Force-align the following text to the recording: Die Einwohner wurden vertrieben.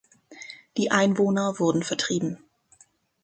Die 0.77 0.89
Einwohner 0.89 1.59
wurden 1.59 1.83
vertrieben. 1.83 2.39